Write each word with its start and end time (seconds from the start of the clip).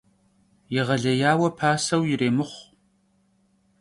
Yêğelêyaue 0.73 1.49
paseu 1.57 2.01
yirêmıxhu. 2.09 2.63